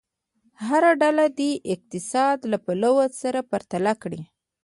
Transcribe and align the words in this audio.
هره 0.67 0.91
ډله 1.01 1.25
دې 1.39 1.51
اقتصاد 1.73 2.37
له 2.51 2.57
پلوه 2.65 3.05
سره 3.21 3.39
پرتله 3.51 3.93
کړي. 4.01 4.21